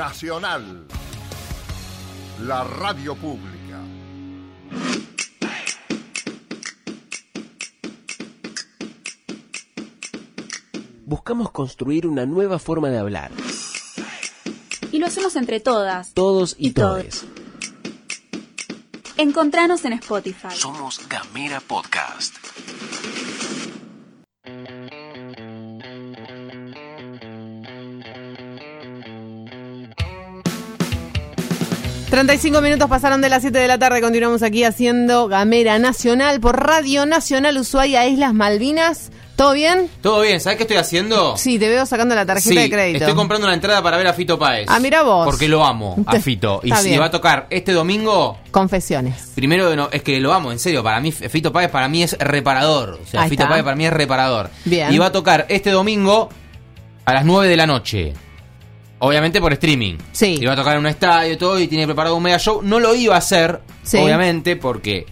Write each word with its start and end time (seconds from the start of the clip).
Nacional, 0.00 0.86
la 2.46 2.64
radio 2.64 3.14
pública. 3.14 3.76
Buscamos 11.04 11.50
construir 11.50 12.06
una 12.06 12.24
nueva 12.24 12.58
forma 12.58 12.88
de 12.88 12.96
hablar. 12.98 13.30
Y 14.90 14.98
lo 15.00 15.06
hacemos 15.06 15.36
entre 15.36 15.60
todas. 15.60 16.14
Todos 16.14 16.56
y, 16.58 16.68
Y 16.68 16.70
todos. 16.72 17.02
todes. 17.02 17.24
Encontranos 19.18 19.84
en 19.84 19.92
Spotify. 19.94 20.48
Somos 20.54 21.06
Gamera 21.10 21.60
Podcast. 21.60 22.36
35 32.10 32.60
minutos 32.60 32.88
pasaron 32.88 33.20
de 33.20 33.28
las 33.28 33.42
7 33.42 33.56
de 33.56 33.68
la 33.68 33.78
tarde. 33.78 34.00
Continuamos 34.00 34.42
aquí 34.42 34.64
haciendo 34.64 35.28
Gamera 35.28 35.78
Nacional 35.78 36.40
por 36.40 36.58
Radio 36.60 37.06
Nacional 37.06 37.56
Ushuaia, 37.56 38.04
Islas 38.08 38.34
Malvinas. 38.34 39.12
¿Todo 39.36 39.52
bien? 39.52 39.88
Todo 40.02 40.20
bien, 40.20 40.38
¿sabes 40.40 40.56
qué 40.58 40.64
estoy 40.64 40.76
haciendo? 40.76 41.36
Sí, 41.36 41.58
te 41.58 41.68
veo 41.68 41.86
sacando 41.86 42.14
la 42.16 42.26
tarjeta 42.26 42.50
Sí, 42.50 42.56
de 42.56 42.68
crédito. 42.68 43.04
Estoy 43.04 43.14
comprando 43.14 43.46
una 43.46 43.54
entrada 43.54 43.80
para 43.80 43.96
ver 43.96 44.08
a 44.08 44.12
Fito 44.12 44.38
Páez. 44.38 44.66
Ah, 44.68 44.80
mira 44.80 45.02
vos. 45.02 45.24
Porque 45.24 45.46
lo 45.48 45.64
amo, 45.64 45.96
a 46.06 46.18
Fito. 46.18 46.60
Y 46.64 46.72
si 46.72 46.98
va 46.98 47.06
a 47.06 47.10
tocar 47.10 47.46
este 47.48 47.72
domingo, 47.72 48.36
Confesiones. 48.50 49.30
primero 49.36 49.74
no, 49.76 49.88
es 49.92 50.02
que 50.02 50.18
lo 50.20 50.34
amo, 50.34 50.50
en 50.52 50.58
serio. 50.58 50.82
Para 50.82 51.00
mí, 51.00 51.12
Fito 51.12 51.52
Páez 51.52 51.70
para 51.70 51.88
mí 51.88 52.02
es 52.02 52.18
reparador. 52.18 52.98
O 53.02 53.06
sea, 53.06 53.22
Ahí 53.22 53.30
Fito 53.30 53.44
está. 53.44 53.52
Páez 53.52 53.62
para 53.64 53.76
mí 53.76 53.86
es 53.86 53.92
reparador. 53.92 54.50
Bien. 54.64 54.92
Y 54.92 54.98
va 54.98 55.06
a 55.06 55.12
tocar 55.12 55.46
este 55.48 55.70
domingo 55.70 56.28
a 57.04 57.14
las 57.14 57.24
9 57.24 57.48
de 57.48 57.56
la 57.56 57.66
noche. 57.66 58.12
Obviamente 59.00 59.40
por 59.40 59.52
streaming. 59.54 59.96
Sí. 60.12 60.36
Y 60.40 60.44
va 60.44 60.52
a 60.52 60.56
tocar 60.56 60.74
en 60.74 60.80
un 60.80 60.86
estadio 60.86 61.32
y 61.32 61.36
todo, 61.36 61.58
y 61.58 61.66
tiene 61.68 61.86
preparado 61.86 62.16
un 62.16 62.22
mega 62.22 62.38
show. 62.38 62.60
No 62.62 62.78
lo 62.80 62.94
iba 62.94 63.14
a 63.14 63.18
hacer, 63.18 63.60
Sí. 63.82 63.96
obviamente, 63.98 64.56
porque 64.56 65.06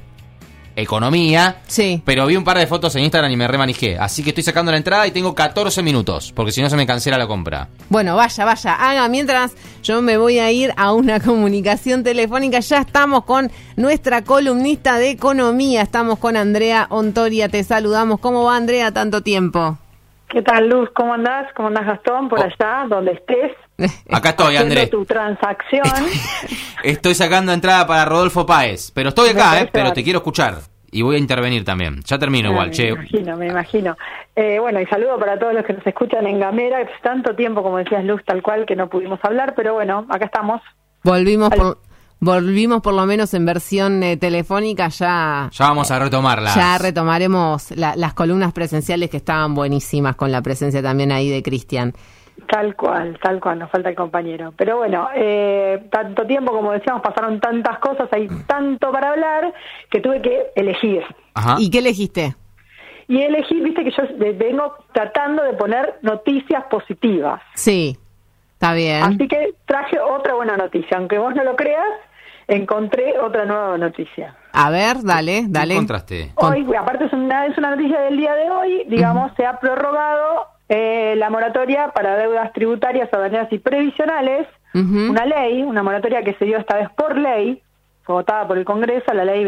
economía. 0.76 1.56
Sí. 1.66 2.02
Pero 2.04 2.26
vi 2.26 2.36
un 2.36 2.44
par 2.44 2.56
de 2.58 2.66
fotos 2.66 2.94
en 2.96 3.02
Instagram 3.04 3.32
y 3.32 3.36
me 3.36 3.48
remanijé. 3.48 3.98
Así 3.98 4.22
que 4.22 4.28
estoy 4.30 4.44
sacando 4.44 4.70
la 4.70 4.78
entrada 4.78 5.06
y 5.06 5.10
tengo 5.10 5.34
14 5.34 5.82
minutos, 5.82 6.32
porque 6.36 6.52
si 6.52 6.62
no 6.62 6.70
se 6.70 6.76
me 6.76 6.86
cancela 6.86 7.18
la 7.18 7.26
compra. 7.26 7.68
Bueno, 7.88 8.14
vaya, 8.14 8.44
vaya, 8.44 8.74
haga 8.74 9.08
mientras 9.08 9.54
yo 9.82 10.00
me 10.02 10.16
voy 10.18 10.38
a 10.38 10.50
ir 10.52 10.72
a 10.76 10.92
una 10.92 11.18
comunicación 11.24 12.04
telefónica. 12.04 12.60
Ya 12.60 12.78
estamos 12.78 13.24
con 13.24 13.50
nuestra 13.76 14.22
columnista 14.22 14.98
de 14.98 15.10
economía. 15.10 15.82
Estamos 15.82 16.18
con 16.18 16.36
Andrea 16.36 16.86
Ontoria. 16.90 17.48
Te 17.48 17.64
saludamos. 17.64 18.20
¿Cómo 18.20 18.44
va, 18.44 18.56
Andrea, 18.56 18.92
tanto 18.92 19.22
tiempo? 19.22 19.78
¿Qué 20.28 20.42
tal, 20.42 20.68
Luz? 20.68 20.90
¿Cómo 20.94 21.14
andás? 21.14 21.46
¿Cómo 21.56 21.68
andás, 21.68 21.86
Gastón? 21.86 22.28
Por 22.28 22.38
Oh. 22.40 22.42
allá, 22.42 22.86
donde 22.88 23.12
estés. 23.12 23.52
Acá 24.10 24.30
estoy, 24.30 24.56
Andrés. 24.56 24.90
tu 24.90 25.04
transacción. 25.04 25.84
Estoy 26.82 27.14
sacando 27.14 27.52
entrada 27.52 27.86
para 27.86 28.04
Rodolfo 28.04 28.44
Páez. 28.46 28.90
Pero 28.92 29.10
estoy 29.10 29.30
acá, 29.30 29.60
eh, 29.60 29.68
pero 29.72 29.92
te 29.92 30.02
quiero 30.04 30.18
escuchar. 30.18 30.58
Y 30.90 31.02
voy 31.02 31.16
a 31.16 31.18
intervenir 31.18 31.64
también. 31.64 32.00
Ya 32.04 32.18
termino 32.18 32.50
igual, 32.50 32.68
Ah, 32.68 32.72
che. 32.72 32.84
Me 32.84 32.90
imagino, 33.00 33.36
me 33.36 33.46
imagino. 33.48 33.96
Eh, 34.34 34.58
bueno, 34.58 34.80
y 34.80 34.86
saludo 34.86 35.18
para 35.18 35.38
todos 35.38 35.52
los 35.54 35.64
que 35.64 35.74
nos 35.74 35.86
escuchan 35.86 36.26
en 36.26 36.40
Gamera. 36.40 36.80
Es 36.80 36.88
tanto 37.02 37.34
tiempo, 37.36 37.62
como 37.62 37.76
decías, 37.78 38.04
Luz, 38.04 38.22
tal 38.24 38.42
cual, 38.42 38.64
que 38.66 38.74
no 38.74 38.88
pudimos 38.88 39.20
hablar, 39.22 39.54
pero 39.56 39.74
bueno, 39.74 40.06
acá 40.08 40.24
estamos. 40.26 40.62
Volvimos 41.04 41.52
Al- 41.52 41.58
por, 41.58 41.78
volvimos 42.20 42.80
por 42.80 42.94
lo 42.94 43.04
menos 43.06 43.34
en 43.34 43.44
versión 43.44 44.02
eh, 44.02 44.16
telefónica. 44.16 44.88
Ya, 44.88 45.50
Ya 45.52 45.64
vamos 45.68 45.90
a 45.90 45.98
retomarla. 45.98 46.54
ya 46.54 46.78
retomaremos 46.78 47.70
la- 47.72 47.94
las 47.96 48.14
columnas 48.14 48.52
presenciales 48.52 49.10
que 49.10 49.18
estaban 49.18 49.54
buenísimas 49.54 50.16
con 50.16 50.32
la 50.32 50.40
presencia 50.42 50.82
también 50.82 51.12
ahí 51.12 51.28
de 51.28 51.42
Cristian. 51.42 51.92
Tal 52.46 52.76
cual, 52.76 53.18
tal 53.20 53.40
cual, 53.40 53.58
nos 53.58 53.70
falta 53.70 53.88
el 53.90 53.96
compañero. 53.96 54.52
Pero 54.56 54.78
bueno, 54.78 55.08
eh, 55.14 55.86
tanto 55.90 56.26
tiempo, 56.26 56.52
como 56.52 56.72
decíamos, 56.72 57.02
pasaron 57.02 57.40
tantas 57.40 57.78
cosas, 57.78 58.08
hay 58.12 58.28
tanto 58.46 58.90
para 58.92 59.10
hablar, 59.10 59.52
que 59.90 60.00
tuve 60.00 60.22
que 60.22 60.46
elegir. 60.54 61.02
Ajá. 61.34 61.56
¿Y 61.58 61.68
qué 61.70 61.78
elegiste? 61.78 62.34
Y 63.08 63.22
elegí, 63.22 63.60
viste 63.60 63.84
que 63.84 63.90
yo 63.90 64.02
vengo 64.36 64.74
tratando 64.92 65.42
de 65.42 65.54
poner 65.54 65.98
noticias 66.02 66.64
positivas. 66.70 67.40
Sí, 67.54 67.98
está 68.52 68.72
bien. 68.72 69.02
Así 69.02 69.26
que 69.28 69.54
traje 69.66 69.98
otra 69.98 70.34
buena 70.34 70.56
noticia. 70.56 70.96
Aunque 70.98 71.18
vos 71.18 71.34
no 71.34 71.42
lo 71.42 71.56
creas, 71.56 71.88
encontré 72.46 73.18
otra 73.18 73.44
nueva 73.46 73.76
noticia. 73.78 74.36
A 74.52 74.70
ver, 74.70 75.02
dale, 75.02 75.42
¿Qué 75.42 75.46
dale. 75.48 75.74
encontraste? 75.74 76.32
Con- 76.34 76.52
Hoy, 76.52 76.66
aparte 76.76 77.04
es 77.06 77.12
una, 77.12 77.46
es 77.46 77.56
una 77.58 77.70
noticia 77.76 77.98
del 78.00 78.16
día 78.16 78.34
de 78.34 78.50
hoy, 78.50 78.84
digamos, 78.88 79.32
se 79.36 79.44
ha 79.46 79.58
prorrogado 79.58 80.46
eh, 80.68 81.14
la 81.16 81.30
moratoria 81.30 81.92
para 81.94 82.16
deudas 82.16 82.52
tributarias, 82.52 83.08
aduaneras 83.12 83.48
y 83.52 83.58
previsionales, 83.58 84.46
una 85.10 85.24
ley, 85.26 85.62
una 85.62 85.82
moratoria 85.82 86.22
que 86.22 86.34
se 86.34 86.44
dio 86.44 86.58
esta 86.58 86.76
vez 86.76 86.88
por 86.96 87.16
ley, 87.16 87.62
fue 88.04 88.14
votada 88.16 88.46
por 88.46 88.56
el 88.58 88.64
Congreso, 88.64 89.12
la 89.12 89.24
ley 89.24 89.44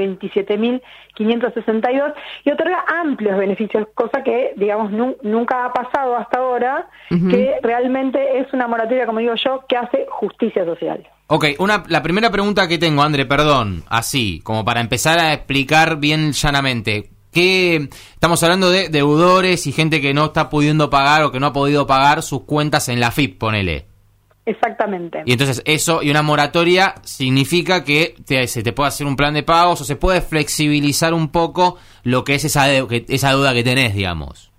27.562, 1.18 2.14
y 2.44 2.50
otorga 2.50 2.84
amplios 3.00 3.38
beneficios, 3.38 3.86
cosa 3.94 4.22
que, 4.22 4.52
digamos, 4.56 4.90
nu- 4.92 5.16
nunca 5.22 5.64
ha 5.64 5.72
pasado 5.72 6.16
hasta 6.16 6.38
ahora, 6.38 6.88
que 7.30 7.54
realmente 7.62 8.38
es 8.38 8.52
una 8.52 8.66
moratoria, 8.66 9.06
como 9.06 9.20
digo 9.20 9.34
yo, 9.34 9.64
que 9.68 9.76
hace 9.76 10.06
justicia 10.10 10.64
social. 10.64 11.06
Ok, 11.28 11.44
una, 11.58 11.84
la 11.88 12.02
primera 12.02 12.30
pregunta 12.30 12.66
que 12.68 12.78
tengo, 12.78 13.02
André, 13.02 13.24
perdón, 13.24 13.82
así, 13.88 14.40
como 14.42 14.64
para 14.64 14.80
empezar 14.80 15.18
a 15.18 15.32
explicar 15.32 15.96
bien 15.98 16.32
llanamente. 16.32 17.10
¿Qué, 17.32 17.88
estamos 18.14 18.42
hablando 18.42 18.70
de 18.70 18.88
deudores 18.88 19.66
y 19.66 19.72
gente 19.72 20.00
que 20.00 20.12
no 20.14 20.26
está 20.26 20.50
pudiendo 20.50 20.90
pagar 20.90 21.22
o 21.22 21.30
que 21.32 21.38
no 21.40 21.46
ha 21.46 21.52
podido 21.52 21.86
pagar 21.86 22.22
sus 22.22 22.42
cuentas 22.42 22.88
en 22.88 22.98
la 23.00 23.10
FIP, 23.10 23.38
ponele. 23.38 23.86
Exactamente. 24.46 25.22
Y 25.26 25.32
entonces 25.32 25.62
eso 25.64 26.02
y 26.02 26.10
una 26.10 26.22
moratoria 26.22 26.94
significa 27.04 27.84
que 27.84 28.16
te- 28.26 28.48
se 28.48 28.62
te 28.62 28.72
puede 28.72 28.88
hacer 28.88 29.06
un 29.06 29.14
plan 29.14 29.34
de 29.34 29.42
pagos 29.44 29.80
o 29.80 29.84
se 29.84 29.96
puede 29.96 30.22
flexibilizar 30.22 31.14
un 31.14 31.28
poco 31.28 31.76
lo 32.02 32.24
que 32.24 32.34
es 32.34 32.44
esa, 32.44 32.66
que- 32.88 33.04
esa 33.08 33.28
deuda 33.30 33.54
que 33.54 33.62
tenés, 33.62 33.94
digamos. 33.94 34.49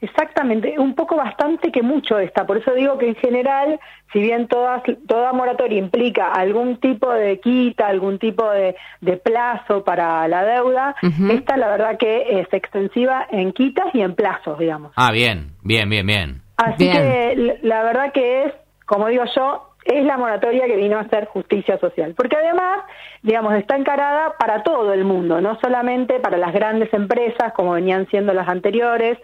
Exactamente, 0.00 0.78
un 0.78 0.94
poco 0.94 1.16
bastante 1.16 1.72
que 1.72 1.82
mucho 1.82 2.20
está. 2.20 2.46
Por 2.46 2.58
eso 2.58 2.72
digo 2.72 2.98
que 2.98 3.08
en 3.08 3.14
general, 3.16 3.80
si 4.12 4.20
bien 4.20 4.46
todas, 4.46 4.82
toda 5.08 5.32
moratoria 5.32 5.76
implica 5.76 6.30
algún 6.30 6.76
tipo 6.78 7.10
de 7.12 7.40
quita, 7.40 7.88
algún 7.88 8.20
tipo 8.20 8.48
de, 8.48 8.76
de 9.00 9.16
plazo 9.16 9.82
para 9.82 10.28
la 10.28 10.44
deuda, 10.44 10.94
esta 11.30 11.56
la 11.56 11.68
verdad 11.68 11.98
que 11.98 12.40
es 12.40 12.46
extensiva 12.52 13.26
en 13.30 13.52
quitas 13.52 13.86
y 13.92 14.02
en 14.02 14.14
plazos, 14.14 14.58
digamos. 14.58 14.92
Ah, 14.94 15.10
bien, 15.10 15.52
bien, 15.62 15.88
bien, 15.90 16.06
bien. 16.06 16.42
Así 16.56 16.84
Bien. 16.84 16.92
que 16.92 17.58
la 17.62 17.82
verdad 17.84 18.12
que 18.12 18.44
es, 18.44 18.52
como 18.84 19.08
digo 19.08 19.24
yo, 19.34 19.68
es 19.84 20.04
la 20.04 20.18
moratoria 20.18 20.66
que 20.66 20.76
vino 20.76 20.98
a 20.98 21.02
hacer 21.02 21.26
justicia 21.26 21.78
social. 21.78 22.14
Porque 22.16 22.36
además, 22.36 22.80
digamos, 23.22 23.54
está 23.54 23.76
encarada 23.76 24.34
para 24.38 24.62
todo 24.62 24.92
el 24.92 25.04
mundo, 25.04 25.40
no 25.40 25.58
solamente 25.60 26.20
para 26.20 26.36
las 26.36 26.52
grandes 26.52 26.92
empresas, 26.92 27.52
como 27.54 27.72
venían 27.72 28.06
siendo 28.08 28.34
las 28.34 28.48
anteriores, 28.48 29.18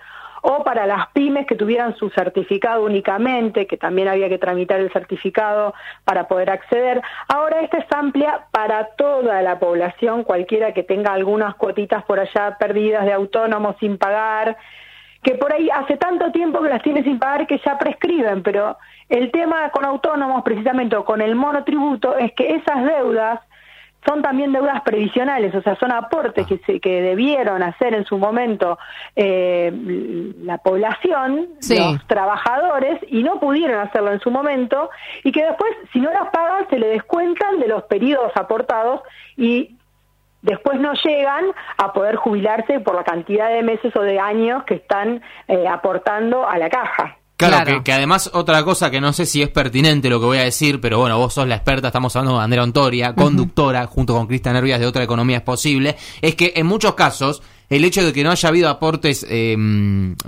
o 0.47 0.62
para 0.62 0.87
las 0.87 1.09
pymes 1.15 1.47
que 1.47 1.55
tuvieran 1.55 1.97
su 1.97 2.10
certificado 2.10 2.84
únicamente, 2.84 3.66
que 3.66 3.78
también 3.78 4.09
había 4.09 4.28
que 4.28 4.37
tramitar 4.37 4.78
el 4.78 4.93
certificado 4.93 5.72
para 6.05 6.28
poder 6.28 6.50
acceder. 6.50 7.00
Ahora 7.28 7.62
esta 7.62 7.78
es 7.78 7.87
amplia 7.91 8.44
para 8.50 8.88
toda 8.97 9.41
la 9.41 9.59
población, 9.59 10.22
cualquiera 10.22 10.75
que 10.75 10.82
tenga 10.82 11.15
algunas 11.15 11.55
cuotitas 11.55 12.05
por 12.05 12.21
allá 12.21 12.59
perdidas 12.59 13.06
de 13.06 13.15
autónomos 13.15 13.77
sin 13.81 13.97
pagar, 13.97 14.59
que 15.22 15.34
por 15.37 15.50
ahí 15.50 15.71
hace 15.71 15.97
tanto 15.97 16.31
tiempo 16.31 16.61
que 16.61 16.69
las 16.69 16.82
tiene 16.82 17.03
sin 17.05 17.19
pagar 17.19 17.47
que 17.47 17.59
ya 17.65 17.78
prescriben, 17.78 18.43
pero 18.43 18.76
el 19.09 19.31
tema 19.31 19.71
con 19.71 19.87
autónomos, 19.87 20.43
precisamente, 20.43 20.94
o 20.94 21.06
con 21.06 21.22
el 21.22 21.34
monotributo, 21.37 22.19
es 22.19 22.32
que 22.34 22.56
esas 22.56 22.84
deudas 22.84 23.41
son 24.06 24.22
también 24.22 24.53
deudas 24.53 24.82
previsionales, 24.82 25.54
o 25.54 25.62
sea, 25.62 25.76
son 25.76 25.92
aportes 25.92 26.47
que, 26.47 26.59
se, 26.59 26.81
que 26.81 27.00
debieron 27.00 27.62
hacer 27.62 27.94
en 27.94 28.04
su 28.04 28.19
momento 28.19 28.78
eh, 29.16 29.72
la 30.42 30.59
población, 30.59 31.48
Sí. 31.60 31.78
los 31.78 32.06
trabajadores, 32.06 33.00
y 33.09 33.22
no 33.22 33.41
pudieron 33.41 33.81
hacerlo 33.81 34.12
en 34.12 34.20
su 34.20 34.31
momento, 34.31 34.91
y 35.22 35.32
que 35.32 35.44
después, 35.44 35.70
si 35.93 36.00
no 36.00 36.10
las 36.10 36.28
pagan, 36.31 36.66
se 36.70 36.78
le 36.78 36.88
descuentan 36.88 37.61
de 37.61 37.69
los 37.69 37.84
periodos 37.84 38.32
aportados 38.37 39.00
y 39.37 39.76
después 40.43 40.79
no 40.79 40.93
llegan 40.93 41.44
a 41.79 41.93
poder 41.93 42.17
jubilarse 42.17 42.81
por 42.81 42.94
la 42.94 43.05
cantidad 43.05 43.49
de 43.49 43.62
meses 43.62 43.94
o 43.96 44.02
de 44.02 44.20
años 44.20 44.64
que 44.64 44.75
están 44.75 45.23
eh, 45.49 45.67
aportando 45.67 46.46
a 46.46 46.58
la 46.58 46.69
caja. 46.69 47.17
Claro, 47.36 47.56
Claro. 47.64 47.78
Que, 47.78 47.84
que 47.84 47.92
además 47.92 48.31
otra 48.32 48.62
cosa 48.64 48.90
que 48.92 49.00
no 49.00 49.12
sé 49.12 49.26
si 49.26 49.42
es 49.42 49.48
pertinente 49.48 50.08
lo 50.08 50.20
que 50.20 50.26
voy 50.26 50.38
a 50.38 50.44
decir, 50.44 50.81
pero 50.81 50.98
bueno, 51.00 51.19
vos 51.19 51.34
sos 51.34 51.48
la 51.48 51.56
experta, 51.56 51.88
estamos 51.88 52.14
hablando 52.14 52.38
de 52.38 52.44
Andrea 52.44 52.62
Ontoria, 52.62 53.14
conductora, 53.14 53.86
junto 53.86 54.14
con 54.14 54.26
Cristian 54.28 54.54
Herbias 54.56 54.78
de 54.78 54.86
Otra 54.86 55.02
Economía 55.02 55.38
es 55.38 55.42
Posible, 55.42 55.96
es 56.22 56.36
que 56.36 56.52
en 56.54 56.66
muchos 56.66 56.94
casos 56.94 57.42
el 57.70 57.84
hecho 57.84 58.04
de 58.04 58.12
que 58.12 58.22
no 58.22 58.31
haya 58.31 58.48
habido 58.48 58.69
aportes 58.69 59.26
eh, 59.28 59.54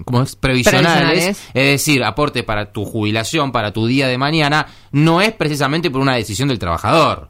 como 0.04 0.22
es 0.22 0.34
previsionales, 0.34 0.96
Previsionales. 0.96 1.50
es 1.54 1.64
decir, 1.70 2.02
aporte 2.02 2.42
para 2.42 2.72
tu 2.72 2.84
jubilación, 2.84 3.52
para 3.52 3.72
tu 3.72 3.86
día 3.86 4.08
de 4.08 4.18
mañana, 4.18 4.66
no 4.90 5.20
es 5.20 5.32
precisamente 5.32 5.90
por 5.90 6.00
una 6.00 6.16
decisión 6.16 6.48
del 6.48 6.58
trabajador. 6.58 7.28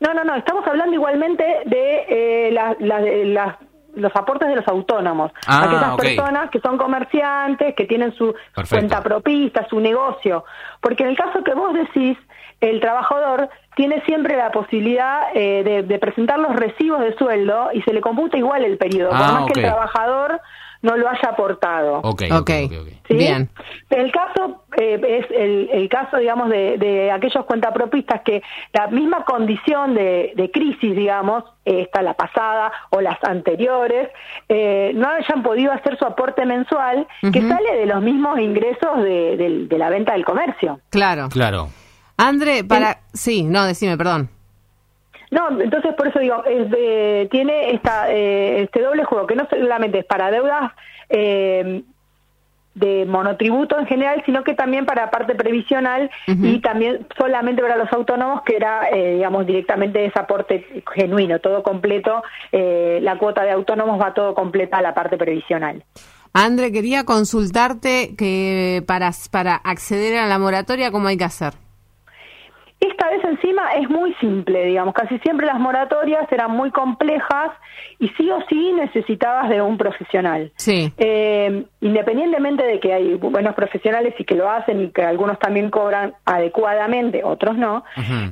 No, 0.00 0.14
no, 0.14 0.24
no, 0.24 0.34
estamos 0.34 0.66
hablando 0.66 0.94
igualmente 0.94 1.44
de 1.66 1.98
eh, 2.08 2.50
la- 2.50 2.74
la- 2.80 3.00
de 3.00 3.24
las- 3.26 3.56
los 3.94 4.14
aportes 4.14 4.48
de 4.48 4.56
los 4.56 4.68
autónomos. 4.68 5.32
Ah, 5.46 5.62
Aquellas 5.64 5.96
personas 5.96 6.50
que 6.50 6.60
son 6.60 6.78
comerciantes, 6.78 7.74
que 7.74 7.84
tienen 7.86 8.12
su 8.14 8.32
Perfecto. 8.54 8.76
cuenta 8.76 9.02
propista, 9.02 9.66
su 9.68 9.80
negocio. 9.80 10.44
Porque 10.80 11.02
en 11.02 11.10
el 11.10 11.16
caso 11.16 11.42
que 11.44 11.54
vos 11.54 11.72
decís, 11.74 12.16
el 12.60 12.80
trabajador 12.80 13.48
tiene 13.76 14.02
siempre 14.02 14.36
la 14.36 14.50
posibilidad 14.52 15.28
eh, 15.34 15.62
de, 15.64 15.82
de 15.82 15.98
presentar 15.98 16.38
los 16.38 16.54
recibos 16.54 17.00
de 17.00 17.16
sueldo 17.16 17.70
y 17.72 17.80
se 17.82 17.92
le 17.92 18.00
computa 18.00 18.36
igual 18.36 18.64
el 18.64 18.76
periodo, 18.76 19.10
por 19.10 19.18
Ah, 19.18 19.32
más 19.32 19.46
que 19.52 19.60
el 19.60 19.66
trabajador 19.66 20.40
no 20.82 20.96
lo 20.96 21.08
haya 21.08 21.28
aportado. 21.30 21.98
Ok, 21.98 22.22
Ok. 22.30 22.40
ok, 22.40 22.50
ok, 22.66 22.72
ok. 22.80 22.88
¿sí? 23.08 23.14
Bien. 23.16 23.48
El 23.90 24.10
caso 24.12 24.64
eh, 24.78 25.00
es 25.20 25.26
el, 25.30 25.68
el 25.72 25.88
caso, 25.88 26.16
digamos, 26.16 26.48
de, 26.48 26.78
de 26.78 27.10
aquellos 27.10 27.44
cuentapropistas 27.44 28.22
que 28.22 28.42
la 28.72 28.86
misma 28.86 29.24
condición 29.24 29.94
de, 29.94 30.32
de 30.36 30.50
crisis, 30.50 30.94
digamos, 30.96 31.44
esta, 31.64 32.02
la 32.02 32.14
pasada 32.14 32.72
o 32.90 33.00
las 33.00 33.22
anteriores, 33.24 34.08
eh, 34.48 34.92
no 34.94 35.08
hayan 35.08 35.42
podido 35.42 35.72
hacer 35.72 35.98
su 35.98 36.04
aporte 36.04 36.46
mensual 36.46 37.06
que 37.32 37.42
sale 37.42 37.76
de 37.76 37.86
los 37.86 38.00
mismos 38.02 38.38
ingresos 38.38 39.02
de, 39.02 39.36
del- 39.36 39.68
de 39.68 39.78
la 39.78 39.90
venta 39.90 40.12
del 40.14 40.24
comercio. 40.24 40.80
Claro. 40.90 41.28
Claro. 41.28 41.68
Andre, 42.16 42.64
para... 42.64 43.00
Sí, 43.12 43.42
no, 43.44 43.64
decime, 43.66 43.96
perdón. 43.96 44.30
No, 45.30 45.60
entonces 45.60 45.94
por 45.94 46.08
eso 46.08 46.18
digo, 46.18 46.44
es 46.44 46.68
de- 46.70 47.28
tiene 47.30 47.70
esta, 47.72 48.10
eh, 48.10 48.62
este 48.62 48.80
doble 48.82 49.04
juego, 49.04 49.26
que 49.26 49.36
no 49.36 49.46
solamente 49.48 50.00
es 50.00 50.04
para 50.04 50.30
deudas 50.30 50.72
eh, 51.08 51.82
de 52.74 53.04
monotributo 53.04 53.78
en 53.78 53.86
general, 53.86 54.22
sino 54.24 54.44
que 54.44 54.54
también 54.54 54.86
para 54.86 55.10
parte 55.10 55.34
previsional 55.34 56.08
y 56.46 56.60
también 56.60 57.04
solamente 57.18 57.60
para 57.62 57.76
los 57.76 57.92
autónomos, 57.92 58.42
que 58.42 58.56
era, 58.56 58.88
eh, 58.90 59.14
digamos, 59.16 59.44
directamente 59.46 60.04
ese 60.04 60.18
aporte 60.18 60.64
genuino, 60.94 61.40
todo 61.40 61.62
completo, 61.64 62.22
eh, 62.52 63.00
la 63.02 63.18
cuota 63.18 63.42
de 63.42 63.50
autónomos 63.50 64.00
va 64.00 64.14
todo 64.14 64.34
completa 64.34 64.78
a 64.78 64.82
la 64.82 64.94
parte 64.94 65.16
previsional. 65.18 65.82
Andre, 66.32 66.70
quería 66.70 67.04
consultarte 67.04 68.14
que 68.16 68.84
para, 68.86 69.10
para 69.32 69.56
acceder 69.56 70.16
a 70.18 70.26
la 70.28 70.38
moratoria, 70.38 70.92
¿cómo 70.92 71.08
hay 71.08 71.16
que 71.16 71.24
hacer? 71.24 71.54
Esta 72.80 73.10
vez 73.10 73.22
encima 73.24 73.72
es 73.74 73.90
muy 73.90 74.14
simple, 74.14 74.64
digamos, 74.64 74.94
casi 74.94 75.18
siempre 75.18 75.46
las 75.46 75.60
moratorias 75.60 76.30
eran 76.32 76.52
muy 76.52 76.70
complejas 76.70 77.50
y 77.98 78.08
sí 78.08 78.30
o 78.30 78.38
sí 78.48 78.72
necesitabas 78.72 79.50
de 79.50 79.60
un 79.60 79.76
profesional. 79.76 80.50
Sí. 80.56 80.90
Eh, 80.96 81.64
independientemente 81.82 82.64
de 82.64 82.80
que 82.80 82.94
hay 82.94 83.14
buenos 83.16 83.54
profesionales 83.54 84.14
y 84.18 84.24
que 84.24 84.34
lo 84.34 84.50
hacen 84.50 84.80
y 84.80 84.88
que 84.92 85.02
algunos 85.02 85.38
también 85.38 85.70
cobran 85.70 86.14
adecuadamente, 86.24 87.22
otros 87.22 87.58
no, 87.58 87.84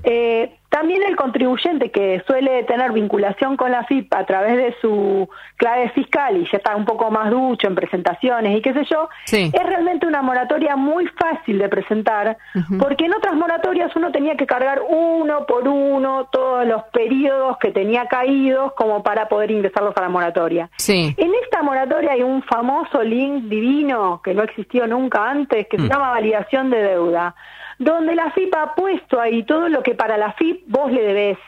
eh, 0.02 0.57
también 0.68 1.02
el 1.02 1.16
contribuyente 1.16 1.90
que 1.90 2.22
suele 2.26 2.62
tener 2.64 2.92
vinculación 2.92 3.56
con 3.56 3.70
la 3.72 3.84
FIP 3.84 4.12
a 4.14 4.24
través 4.24 4.56
de 4.56 4.74
su 4.80 5.28
clave 5.56 5.88
fiscal 5.90 6.36
y 6.36 6.44
ya 6.50 6.58
está 6.58 6.76
un 6.76 6.84
poco 6.84 7.10
más 7.10 7.30
ducho 7.30 7.66
en 7.68 7.74
presentaciones 7.74 8.56
y 8.56 8.60
qué 8.60 8.72
sé 8.74 8.84
yo, 8.84 9.08
Sí. 9.24 9.50
es 9.52 9.62
realmente 9.66 10.06
una 10.06 10.20
moratoria 10.22 10.76
muy 10.76 11.06
fácil 11.06 11.58
de 11.58 11.68
presentar 11.68 12.36
porque 12.78 13.06
en 13.06 13.14
otras 13.14 13.34
moratorias 13.34 13.94
uno 13.96 14.12
tenía 14.12 14.36
que 14.36 14.46
cargar 14.46 14.82
uno 14.88 15.46
por 15.46 15.66
uno 15.66 16.28
todos 16.30 16.66
los 16.66 16.82
periodos 16.92 17.56
que 17.58 17.70
tenía 17.70 18.06
caídos 18.06 18.72
como 18.74 19.02
para 19.02 19.28
poder 19.28 19.50
ingresarlos 19.50 19.96
a 19.96 20.00
la 20.02 20.08
moratoria. 20.08 20.68
Sí. 20.76 21.14
En 21.16 21.32
esta 21.42 21.62
moratoria 21.62 22.12
hay 22.12 22.22
un 22.22 22.42
famoso 22.42 23.02
link 23.02 23.44
divino 23.44 24.20
que 24.22 24.34
no 24.34 24.42
existió 24.42 24.86
nunca 24.86 25.28
antes, 25.30 25.66
que 25.68 25.78
se 25.78 25.88
llama 25.88 26.10
validación 26.10 26.70
de 26.70 26.82
deuda, 26.82 27.34
donde 27.78 28.14
la 28.14 28.30
FIP 28.32 28.54
ha 28.54 28.74
puesto 28.74 29.20
ahí 29.20 29.42
todo 29.44 29.68
lo 29.68 29.82
que 29.82 29.94
para 29.94 30.16
la 30.18 30.32
FIP 30.32 30.64
vos 30.68 30.90
le 30.92 31.02
debés. 31.02 31.38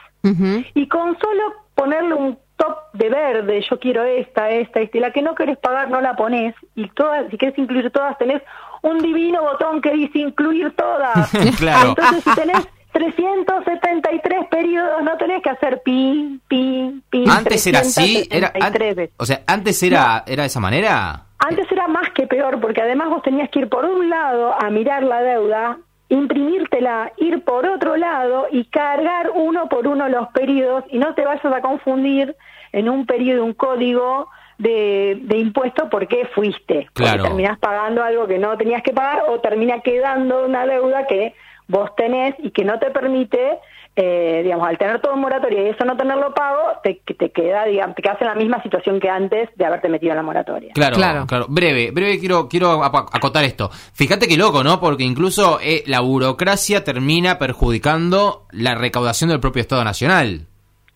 Y 0.75 0.87
con 0.89 1.19
solo 1.19 1.43
ponerle 1.75 2.15
un 2.15 2.39
top 2.57 2.77
de 2.93 3.09
verde, 3.09 3.65
yo 3.69 3.79
quiero 3.81 4.05
esta, 4.05 4.51
esta, 4.51 4.81
esta, 4.81 4.97
y 4.99 5.01
la 5.01 5.13
que 5.13 5.23
no 5.23 5.35
querés 5.35 5.57
pagar 5.59 5.89
no 5.91 6.01
la 6.03 6.15
ponés, 6.15 6.55
y 6.75 6.89
todas, 6.91 7.31
si 7.31 7.39
querés 7.39 7.57
incluir 7.57 7.91
todas, 7.91 8.19
tenés 8.19 8.43
un 8.83 8.99
divino 8.99 9.41
botón 9.43 9.81
que 9.81 9.91
dice 9.93 10.19
incluir 10.19 10.75
todas. 10.77 11.31
Claro. 11.59 11.91
Entonces, 11.91 12.23
si 12.25 12.35
tenés 12.35 12.69
373 12.93 14.47
periodos, 14.51 15.03
no 15.03 15.17
tenés 15.17 15.43
que 15.43 15.51
hacer 15.51 15.81
pin, 15.83 16.41
pin, 16.49 17.03
pin. 17.11 17.29
Antes 17.31 17.67
era 17.67 17.81
así, 17.81 18.29
era, 18.31 18.49
an- 18.49 18.53
373 18.73 18.97
veces. 18.97 19.15
o 19.19 19.25
sea, 19.25 19.41
antes 19.47 19.83
era, 19.83 20.23
era 20.27 20.43
de 20.43 20.47
esa 20.49 20.61
manera. 20.61 21.23
Antes 21.39 21.71
era 21.73 21.89
más 21.89 22.11
que 22.11 22.27
peor, 22.27 22.61
porque 22.61 22.83
además 22.83 23.09
vos 23.09 23.23
tenías 23.23 23.49
que 23.51 23.61
ir 23.61 23.69
por 23.69 23.85
un 23.85 24.11
lado 24.11 24.55
a 24.61 24.69
mirar 24.71 25.03
la 25.03 25.23
deuda, 25.23 25.79
imprimírtela, 26.11 27.13
ir 27.17 27.43
por 27.45 27.67
otro 27.67 27.97
lado 27.97 28.49
y 28.51 28.65
cargar 28.67 29.31
uno 29.35 29.69
por 29.69 29.87
uno 29.87 30.09
los 30.09 30.29
periodos 30.29 30.85
y 30.91 30.99
no 30.99 31.15
te 31.15 31.25
vayas 31.25 31.45
a 31.45 31.63
confundir 31.63 32.37
en 32.73 32.89
un 32.89 33.07
periodo, 33.07 33.45
un 33.45 33.55
código 33.55 34.29
de, 34.59 35.19
de 35.23 35.39
impuesto 35.39 35.89
porque 35.89 36.27
fuiste. 36.35 36.89
Claro. 36.93 37.13
Porque 37.13 37.29
terminás 37.29 37.59
pagando 37.59 38.03
algo 38.03 38.27
que 38.27 38.39
no 38.39 38.57
tenías 38.59 38.83
que 38.83 38.93
pagar 38.93 39.23
o 39.29 39.41
termina 39.41 39.81
quedando 39.81 40.45
una 40.45 40.67
deuda 40.67 41.07
que 41.07 41.35
vos 41.69 41.95
tenés 41.97 42.35
y 42.39 42.51
que 42.51 42.65
no 42.65 42.79
te 42.79 42.91
permite, 42.91 43.59
eh, 43.97 44.41
digamos, 44.45 44.67
al 44.69 44.79
tener 44.79 45.01
todo 45.01 45.15
en 45.15 45.21
moratoria 45.21 45.63
y 45.63 45.69
eso 45.71 45.85
no 45.85 45.97
tenerlo 45.97 46.33
pago, 46.33 46.61
te, 46.83 47.01
que 47.05 47.15
te 47.15 47.31
queda, 47.31 47.65
digamos, 47.67 47.97
te 47.97 48.03
quedas 48.03 48.21
en 48.21 48.29
la 48.29 48.35
misma 48.35 48.63
situación 48.63 48.99
que 49.01 49.11
antes 49.11 49.49
de 49.57 49.65
haberte 49.67 49.89
metido 49.89 50.13
en 50.13 50.17
la 50.17 50.23
moratoria. 50.23 50.73
Claro, 50.75 50.97
Claro. 50.97 51.27
claro, 51.27 51.47
Breve, 51.49 51.91
breve, 51.91 52.19
quiero, 52.19 52.49
quiero 52.49 52.83
acotar 52.85 53.45
esto. 53.45 53.69
Fíjate 53.93 54.27
qué 54.29 54.37
loco, 54.37 54.63
¿no? 54.65 54.81
Porque 54.81 55.03
incluso 55.05 55.59
eh, 55.63 55.83
la 55.87 56.01
burocracia 56.01 56.85
termina 56.85 57.39
perjudicando 57.39 58.47
la 58.53 58.75
recaudación 58.75 59.31
del 59.31 59.41
propio 59.41 59.61
Estado 59.61 59.85
Nacional. 59.85 60.47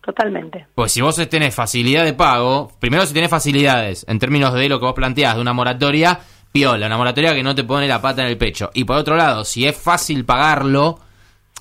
Totalmente. 0.03 0.67
Pues 0.75 0.91
si 0.91 1.01
vos 1.01 1.15
tenés 1.29 1.55
facilidad 1.55 2.05
de 2.05 2.13
pago, 2.13 2.69
primero 2.79 3.05
si 3.05 3.13
tenés 3.13 3.29
facilidades 3.29 4.05
en 4.07 4.19
términos 4.19 4.53
de 4.53 4.69
lo 4.69 4.79
que 4.79 4.85
vos 4.85 4.93
planteás 4.93 5.35
de 5.35 5.41
una 5.41 5.53
moratoria, 5.53 6.19
piola, 6.51 6.85
una 6.85 6.97
moratoria 6.97 7.33
que 7.33 7.41
no 7.43 7.55
te 7.55 7.63
pone 7.63 7.87
la 7.87 8.01
pata 8.01 8.21
en 8.21 8.27
el 8.29 8.37
pecho. 8.37 8.69
Y 8.75 8.83
por 8.83 8.97
otro 8.97 9.15
lado, 9.15 9.43
si 9.45 9.67
es 9.67 9.75
fácil 9.75 10.23
pagarlo, 10.23 10.99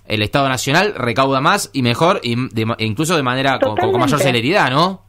el 0.07 0.23
Estado 0.23 0.49
Nacional 0.49 0.95
recauda 0.97 1.41
más 1.41 1.71
y 1.73 1.83
mejor, 1.83 2.21
y 2.23 2.37
de- 2.55 2.75
e 2.79 2.85
incluso 2.85 3.17
de 3.17 3.23
manera 3.23 3.59
con, 3.59 3.77
con 3.77 3.99
mayor 3.99 4.19
celeridad, 4.21 4.71
¿no? 4.71 5.03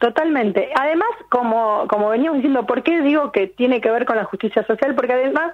Totalmente. 0.00 0.68
Además, 0.78 1.08
como, 1.30 1.86
como 1.88 2.08
veníamos 2.08 2.38
diciendo, 2.38 2.66
¿por 2.66 2.82
qué 2.82 3.02
digo 3.02 3.30
que 3.30 3.46
tiene 3.46 3.80
que 3.80 3.90
ver 3.90 4.04
con 4.04 4.16
la 4.16 4.24
justicia 4.24 4.64
social? 4.66 4.94
Porque 4.96 5.12
además 5.12 5.52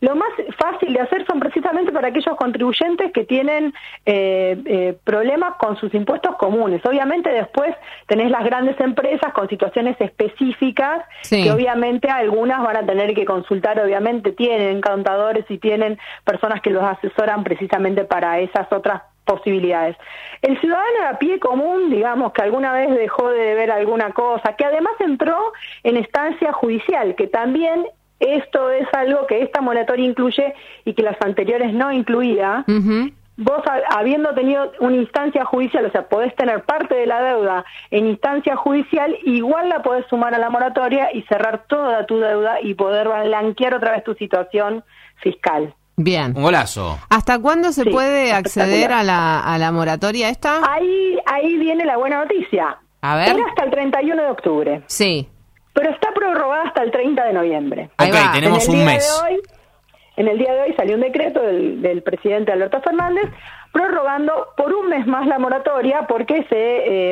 lo 0.00 0.16
más 0.16 0.30
fácil 0.58 0.94
de 0.94 1.00
hacer 1.00 1.26
son 1.26 1.40
precisamente 1.40 1.92
para 1.92 2.08
aquellos 2.08 2.34
contribuyentes 2.36 3.12
que 3.12 3.24
tienen 3.24 3.74
eh, 4.06 4.60
eh, 4.64 4.98
problemas 5.04 5.56
con 5.56 5.76
sus 5.76 5.92
impuestos 5.94 6.36
comunes. 6.36 6.84
Obviamente 6.86 7.30
después 7.30 7.74
tenés 8.06 8.30
las 8.30 8.44
grandes 8.44 8.78
empresas 8.80 9.32
con 9.32 9.48
situaciones 9.48 10.00
específicas 10.00 11.04
Sí. 11.22 11.44
que 11.44 11.52
obviamente 11.52 12.08
algunas 12.08 12.62
van 12.62 12.76
a 12.76 12.86
tener 12.86 13.14
que 13.14 13.24
consultar, 13.24 13.78
obviamente 13.78 14.32
tienen 14.32 14.80
contadores 14.80 15.44
y 15.48 15.58
tienen 15.58 15.98
personas 16.24 16.60
que 16.62 16.70
los 16.70 16.82
asesoran 16.82 17.44
precisamente 17.44 18.04
para 18.04 18.40
esas 18.40 18.72
otras 18.72 19.02
posibilidades. 19.24 19.96
El 20.42 20.58
ciudadano 20.60 21.08
a 21.08 21.18
pie 21.18 21.38
común, 21.38 21.90
digamos, 21.90 22.32
que 22.32 22.42
alguna 22.42 22.72
vez 22.72 22.90
dejó 22.96 23.30
de 23.30 23.40
deber 23.40 23.70
alguna 23.70 24.10
cosa, 24.12 24.56
que 24.56 24.64
además 24.64 24.94
entró 24.98 25.52
en 25.84 25.96
estancia 25.96 26.52
judicial, 26.52 27.14
que 27.14 27.26
también 27.26 27.86
esto 28.20 28.70
es 28.70 28.86
algo 28.92 29.26
que 29.26 29.42
esta 29.42 29.60
moratoria 29.60 30.06
incluye 30.06 30.54
y 30.84 30.94
que 30.94 31.02
las 31.02 31.16
anteriores 31.20 31.72
no 31.72 31.90
incluía, 31.90 32.64
Ujú. 32.68 33.10
vos 33.38 33.62
ha- 33.66 33.98
habiendo 33.98 34.34
tenido 34.34 34.70
una 34.80 34.96
instancia 34.96 35.44
judicial, 35.46 35.86
o 35.86 35.90
sea, 35.90 36.06
podés 36.08 36.34
tener 36.36 36.62
parte 36.64 36.94
de 36.94 37.06
la 37.06 37.22
deuda 37.22 37.64
en 37.90 38.06
instancia 38.06 38.54
judicial, 38.56 39.16
igual 39.24 39.68
la 39.70 39.82
podés 39.82 40.04
sumar 40.08 40.34
a 40.34 40.38
la 40.38 40.50
moratoria 40.50 41.08
y 41.14 41.22
cerrar 41.22 41.64
toda 41.66 42.04
tu 42.06 42.18
deuda 42.18 42.60
y 42.60 42.74
poder 42.74 43.08
blanquear 43.08 43.74
otra 43.74 43.92
vez 43.92 44.04
tu 44.04 44.14
situación 44.14 44.84
fiscal. 45.22 45.74
Bien. 45.96 46.32
Un 46.36 46.42
golazo. 46.44 46.98
¿Hasta 47.10 47.38
cuándo 47.38 47.72
se 47.72 47.82
Sí, 47.84 47.90
puede 47.90 48.32
acceder 48.32 48.90
a 48.92 49.02
la, 49.02 49.40
a 49.40 49.58
la 49.58 49.70
moratoria 49.70 50.30
esta? 50.30 50.60
Ahí, 50.72 51.18
ahí 51.26 51.58
viene 51.58 51.84
la 51.84 51.96
buena 51.98 52.20
noticia. 52.22 52.78
A 53.02 53.16
ver. 53.16 53.28
Era 53.36 53.44
hasta 53.46 53.64
el 53.64 53.70
31 53.70 54.22
de 54.22 54.28
octubre, 54.30 54.82
Sí. 54.86 55.28
Pero 55.80 55.94
está 55.94 56.12
prorrogada 56.12 56.64
hasta 56.64 56.82
el 56.82 56.90
30 56.90 57.24
de 57.24 57.32
noviembre. 57.32 57.88
Ok, 57.98 58.34
tenemos 58.34 58.68
en 58.68 58.74
el 58.74 58.80
un 58.80 58.84
día 58.84 58.94
mes. 58.94 59.22
De 59.22 59.34
hoy, 59.34 59.40
en 60.16 60.28
el 60.28 60.38
día 60.38 60.52
de 60.52 60.60
hoy 60.60 60.74
salió 60.74 60.94
un 60.96 61.00
decreto 61.00 61.40
del, 61.40 61.80
del 61.80 62.02
presidente 62.02 62.52
Alberto 62.52 62.82
Fernández 62.82 63.30
prorrogando 63.72 64.48
por 64.58 64.74
un 64.74 64.88
mes 64.88 65.06
más 65.06 65.26
la 65.26 65.38
moratoria 65.38 66.06
porque 66.06 66.44
se, 66.50 66.56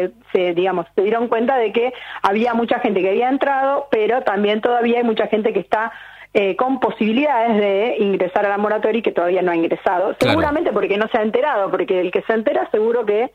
eh, 0.04 0.10
se, 0.32 0.52
digamos, 0.52 0.86
se 0.94 1.02
dieron 1.02 1.28
cuenta 1.28 1.56
de 1.56 1.72
que 1.72 1.94
había 2.20 2.52
mucha 2.52 2.78
gente 2.80 3.00
que 3.00 3.08
había 3.08 3.30
entrado, 3.30 3.86
pero 3.90 4.20
también 4.22 4.60
todavía 4.60 4.98
hay 4.98 5.04
mucha 5.04 5.28
gente 5.28 5.54
que 5.54 5.60
está 5.60 5.92
eh, 6.34 6.56
con 6.56 6.78
posibilidades 6.78 7.56
de 7.56 7.96
ingresar 8.00 8.44
a 8.44 8.50
la 8.50 8.58
moratoria 8.58 8.98
y 8.98 9.02
que 9.02 9.12
todavía 9.12 9.40
no 9.40 9.52
ha 9.52 9.56
ingresado. 9.56 10.14
Claro. 10.16 10.32
Seguramente 10.32 10.72
porque 10.72 10.98
no 10.98 11.08
se 11.08 11.16
ha 11.16 11.22
enterado, 11.22 11.70
porque 11.70 12.00
el 12.00 12.10
que 12.10 12.20
se 12.22 12.34
entera 12.34 12.68
seguro 12.70 13.06
que 13.06 13.30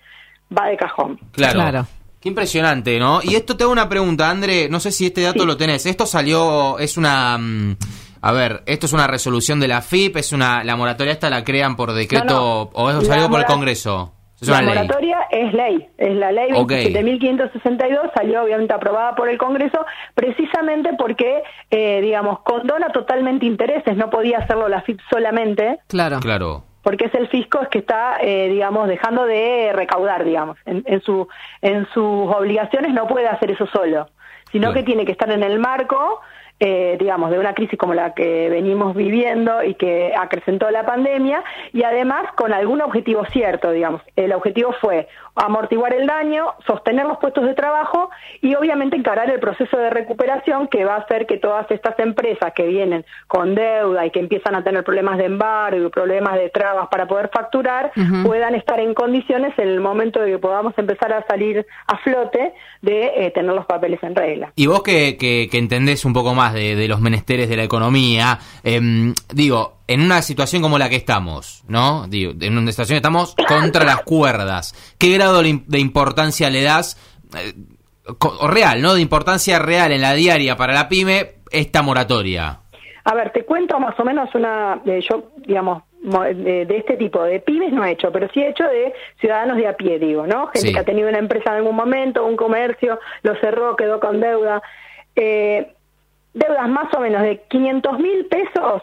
va 0.56 0.68
de 0.68 0.78
cajón. 0.78 1.18
Claro. 1.32 1.54
Claro. 1.54 1.88
Qué 2.24 2.30
impresionante, 2.30 2.98
¿no? 3.00 3.20
Y 3.22 3.36
esto 3.36 3.58
te 3.58 3.64
hago 3.66 3.74
una 3.74 3.90
pregunta, 3.90 4.30
André, 4.30 4.70
no 4.70 4.80
sé 4.80 4.92
si 4.94 5.08
este 5.08 5.22
dato 5.22 5.42
Sí. 5.42 5.46
lo 5.46 5.58
tenés. 5.58 5.86
Esto 5.86 6.06
salió, 6.06 6.80
es 6.80 6.96
una... 6.98 7.38
mm, 7.38 7.76
a 8.22 8.32
ver, 8.32 8.64
esto 8.66 8.86
es 8.86 8.94
una 8.94 9.08
resolución 9.08 9.60
de 9.60 9.68
la 9.68 9.82
FIP, 9.82 10.16
es 10.16 10.32
una... 10.32 10.64
La 10.64 10.78
moratoria 10.78 11.12
esta 11.12 11.30
la 11.30 11.44
crean 11.44 11.76
por 11.76 11.92
decreto 11.92 12.26
No, 12.34 12.64
no. 12.66 12.70
o 12.86 12.90
eso 12.90 13.02
salió 13.02 13.30
por 13.30 13.42
el 13.42 13.46
Congreso. 13.46 14.14
Es 14.42 14.48
la 14.48 14.60
una 14.60 14.66
ley. 14.74 14.76
moratoria 14.76 15.18
es 15.32 15.54
ley, 15.54 15.88
es 15.98 16.16
la 16.16 16.32
ley 16.32 16.50
Ok. 16.54 16.72
27.562, 16.72 18.12
salió 18.16 18.44
obviamente 18.44 18.74
aprobada 18.74 19.16
por 19.16 19.30
el 19.30 19.38
Congreso, 19.38 19.86
precisamente 20.16 20.92
porque, 20.98 21.44
eh, 21.70 22.00
digamos, 22.02 22.40
condona 22.44 22.88
totalmente 22.94 23.46
intereses, 23.46 23.96
no 23.98 24.10
podía 24.10 24.40
hacerlo 24.40 24.68
la 24.70 24.82
FIP 24.82 25.00
solamente, 25.12 25.80
Claro. 25.88 26.20
Claro. 26.20 26.66
Porque 26.84 27.06
es 27.06 27.16
el 27.16 27.28
fisco 27.30 27.62
es 27.62 27.70
que 27.70 27.80
está, 27.80 28.18
eh, 28.22 28.50
digamos, 28.50 28.88
dejando 28.88 29.26
de 29.26 29.72
recaudar, 29.74 30.24
digamos, 30.24 30.58
en, 30.66 30.84
en, 30.86 31.02
su, 31.02 31.28
en 31.62 31.88
sus 31.94 32.32
obligaciones 32.36 32.94
no 32.94 33.08
puede 33.08 33.28
hacer 33.28 33.50
eso 33.52 33.66
solo, 33.68 34.10
sino 34.52 34.68
Claro. 34.68 34.74
que 34.76 34.84
tiene 34.84 35.06
que 35.06 35.14
estar 35.14 35.32
en 35.32 35.42
el 35.44 35.58
marco, 35.60 36.22
eh, 36.60 36.96
digamos, 37.00 37.30
de 37.32 37.40
una 37.40 37.54
crisis 37.54 37.78
como 37.78 37.94
la 37.94 38.14
que 38.14 38.48
venimos 38.50 38.96
viviendo 38.96 39.64
y 39.64 39.76
que 39.76 40.14
acrecentó 40.18 40.70
la 40.72 40.86
pandemia, 40.86 41.44
y 41.74 41.84
además 41.84 42.24
con 42.38 42.54
algún 42.54 42.82
objetivo 42.82 43.26
cierto, 43.32 43.72
digamos. 43.72 44.02
El 44.16 44.32
objetivo 44.34 44.74
fue 44.80 45.08
amortiguar 45.36 45.94
el 45.94 46.08
daño, 46.08 46.54
sostener 46.66 47.06
los 47.06 47.18
puestos 47.18 47.46
de 47.46 47.54
trabajo 47.56 48.10
y 48.42 48.56
obviamente 48.56 48.96
encarar 48.96 49.30
el 49.30 49.40
proceso 49.40 49.78
de 49.78 49.90
recuperación 49.90 50.68
que 50.68 50.86
va 50.86 50.96
a 50.96 51.00
hacer 51.00 51.26
que 51.26 51.38
todas 51.38 51.70
estas 51.72 51.98
empresas 52.00 52.54
que 52.54 52.68
vienen 52.68 53.04
con 53.28 53.56
deuda 53.56 54.06
y 54.06 54.12
que 54.12 54.20
empiezan 54.20 54.56
a 54.56 54.64
tener 54.64 54.84
problemas 54.84 55.18
de 55.18 55.26
embargo 55.26 55.88
y 55.88 55.90
problemas 55.90 56.36
de 56.36 56.50
trabas 56.50 56.88
para 56.90 57.08
poder 57.08 57.30
facturar, 57.34 57.92
puedan 58.24 58.56
estar 58.56 58.80
en 58.80 58.94
condiciones 58.94 59.58
en 59.58 59.68
el 59.68 59.82
momento 59.82 60.22
de 60.22 60.32
que 60.32 60.38
podamos 60.38 60.74
empezar 60.78 61.12
a 61.14 61.26
salir 61.26 61.66
a 61.88 61.98
flote 61.98 62.54
de 62.82 63.12
eh, 63.16 63.32
tener 63.32 63.54
los 63.54 63.66
papeles 63.66 64.02
en 64.04 64.16
regla. 64.16 64.52
Y 64.56 64.68
vos 64.68 64.84
que, 64.84 65.18
que, 65.18 65.48
que 65.50 65.58
entendés 65.58 66.06
un 66.06 66.14
poco 66.14 66.34
más 66.34 66.43
de, 66.52 66.76
de 66.76 66.88
los 66.88 67.00
menesteres 67.00 67.48
de 67.48 67.56
la 67.56 67.64
economía, 67.64 68.40
em, 68.64 69.14
digo, 69.32 69.78
en 69.88 70.02
una 70.02 70.24
situación 70.24 70.64
como 70.64 70.80
la 70.80 70.90
que 70.90 70.96
estamos, 70.96 71.64
¿no? 71.68 72.08
Digo, 72.08 72.34
en 72.42 72.58
una 72.58 72.72
situación 72.72 72.96
que 72.96 72.98
estamos 72.98 73.36
contra 73.48 73.86
las 73.86 74.02
cuerdas, 74.02 74.74
¿qué 74.98 75.14
grado 75.14 75.44
de 75.44 75.50
im- 75.50 75.66
de 75.68 75.80
importancia 75.80 76.50
le 76.50 76.64
das, 76.64 76.98
eh, 77.38 77.54
real, 78.50 78.82
¿no? 78.82 78.96
De 78.96 79.02
importancia 79.02 79.60
real 79.60 79.92
en 79.92 80.02
la 80.02 80.14
diaria 80.14 80.58
para 80.58 80.74
la 80.74 80.90
pyme 80.90 81.36
esta 81.52 81.82
moratoria. 81.84 82.60
A 83.06 83.14
ver, 83.16 83.32
te 83.32 83.46
cuento 83.46 83.80
más 83.80 84.00
o 84.00 84.04
menos 84.04 84.34
una, 84.34 84.82
eh, 84.86 85.02
yo, 85.10 85.32
digamos, 85.46 85.84
mo- 86.04 86.24
de, 86.24 86.66
de 86.66 86.78
este 86.78 86.96
tipo 86.96 87.22
de 87.24 87.40
pymes 87.42 87.74
no 87.74 87.84
he 87.84 87.92
hecho, 87.92 88.12
pero 88.14 88.30
sí 88.34 88.42
he 88.42 88.50
hecho 88.50 88.64
de 88.64 88.94
ciudadanos 89.20 89.58
de 89.58 89.68
a 89.68 89.76
pie, 89.76 90.00
digo, 90.00 90.26
¿no? 90.26 90.48
Gente 90.48 90.68
Sí. 90.70 90.74
que 90.74 90.80
ha 90.80 90.86
tenido 90.86 91.10
una 91.10 91.20
empresa 91.20 91.50
en 91.52 91.58
algún 91.58 91.76
momento, 91.76 92.26
un 92.26 92.38
comercio, 92.38 93.00
lo 93.24 93.36
cerró, 93.42 93.76
quedó 93.76 94.00
con 94.00 94.22
deuda. 94.22 94.62
Eh, 95.16 95.74
deudas 96.34 96.68
más 96.70 96.94
o 96.94 97.00
menos 97.00 97.22
de 97.22 97.42
500 97.50 98.00
mil 98.00 98.26
pesos 98.26 98.82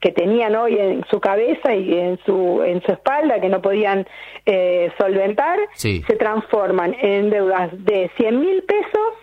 que 0.00 0.10
tenían 0.10 0.54
hoy 0.56 0.78
en 0.78 1.04
su 1.10 1.20
cabeza 1.20 1.74
y 1.74 1.96
en 1.96 2.18
su 2.24 2.62
en 2.64 2.82
su 2.82 2.92
espalda 2.92 3.40
que 3.40 3.48
no 3.48 3.60
podían 3.62 4.06
eh, 4.46 4.90
solventar 4.98 5.58
Sí. 5.74 6.02
se 6.06 6.16
transforman 6.16 6.94
en 7.00 7.30
deudas 7.30 7.70
de 7.84 8.10
100 8.16 8.40
mil 8.40 8.62
pesos 8.64 9.14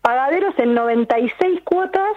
pagaderos 0.00 0.54
en 0.58 0.74
96 0.74 1.60
cuotas 1.64 2.14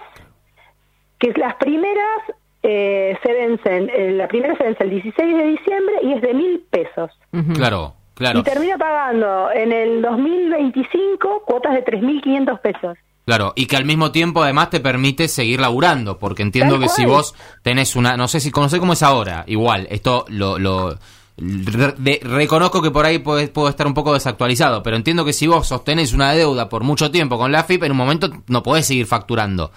que 1.18 1.32
las 1.36 1.54
primeras 1.56 2.22
eh, 2.62 3.16
se 3.22 3.32
vencen 3.32 3.90
eh, 3.92 4.12
la 4.12 4.26
primera 4.28 4.56
se 4.56 4.64
vence 4.64 4.84
el 4.84 4.90
16 4.90 5.36
de 5.36 5.44
diciembre 5.44 5.94
y 6.02 6.12
es 6.14 6.22
de 6.22 6.34
mil 6.34 6.60
pesos. 6.70 7.10
Claro, 7.54 7.94
claro, 8.14 8.38
y 8.38 8.42
termina 8.42 8.78
pagando 8.78 9.50
en 9.52 9.72
el 9.72 10.00
2025 10.02 11.42
cuotas 11.44 11.74
de 11.74 11.84
3.500 11.84 12.60
pesos 12.60 12.98
claro. 13.24 13.52
Y 13.56 13.66
que 13.66 13.76
al 13.76 13.84
mismo 13.84 14.10
tiempo 14.12 14.42
además 14.42 14.70
te 14.70 14.80
permite 14.80 15.28
seguir 15.28 15.60
laburando, 15.60 16.18
porque 16.18 16.42
entiendo 16.42 16.78
que 16.78 16.88
si 16.88 17.04
vos 17.06 17.34
tenés 17.62 17.96
una, 17.96 18.16
no 18.16 18.28
sé 18.28 18.40
si 18.40 18.50
conocés 18.50 18.80
cómo 18.80 18.92
es 18.94 19.02
ahora, 19.02 19.44
igual, 19.46 19.86
esto 19.90 20.24
lo... 20.28 20.58
lo 20.58 20.98
re- 21.36 21.94
de- 21.98 22.20
reconozco 22.22 22.80
que 22.80 22.90
por 22.92 23.04
ahí 23.06 23.18
puede, 23.18 23.48
puedo 23.48 23.68
estar 23.68 23.86
un 23.86 23.94
poco 23.94 24.12
desactualizado, 24.14 24.82
pero 24.84 24.96
entiendo 24.96 25.24
que 25.24 25.32
si 25.32 25.46
vos 25.48 25.66
sostenés 25.66 26.12
una 26.12 26.32
deuda 26.32 26.68
por 26.68 26.84
mucho 26.84 27.10
tiempo 27.10 27.38
con 27.38 27.50
la 27.50 27.64
FIP, 27.64 27.82
en 27.84 27.90
un 27.92 27.98
momento 27.98 28.30
no 28.46 28.62
podés 28.62 28.86
seguir 28.86 29.06
facturando. 29.06 29.72